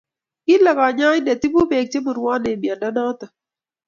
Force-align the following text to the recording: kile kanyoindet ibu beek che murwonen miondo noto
kile 0.45 0.71
kanyoindet 0.77 1.41
ibu 1.47 1.61
beek 1.69 1.87
che 1.91 1.99
murwonen 2.05 2.57
miondo 2.61 2.89
noto 2.95 3.25